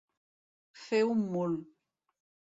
Fer 0.85 1.01
un 1.11 1.21
mul. 1.37 1.55